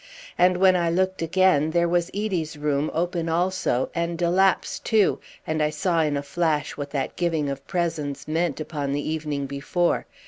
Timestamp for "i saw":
5.61-6.01